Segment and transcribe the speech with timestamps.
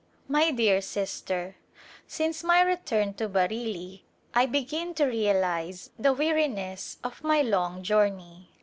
[0.27, 1.57] My dear Sister:
[2.07, 4.01] Since my return to Bareilly
[4.33, 8.49] I begin to realize the weariness of my long journey.